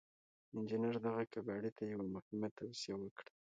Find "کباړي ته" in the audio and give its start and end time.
1.33-1.83